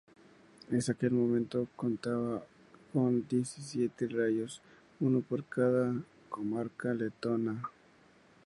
En 0.71 0.79
aquel 0.89 1.11
momento 1.11 1.67
contaba 1.75 2.43
con 2.91 3.27
diecisiete 3.27 4.07
rayos, 4.07 4.59
uno 4.99 5.21
por 5.21 5.43
cada 5.45 5.93
comarca 6.27 6.91
letona. 6.91 7.61